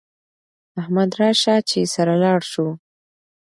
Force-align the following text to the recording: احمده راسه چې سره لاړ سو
احمده 0.81 1.15
راسه 1.21 1.55
چې 1.69 1.79
سره 1.95 2.13
لاړ 2.23 2.39
سو 2.51 2.65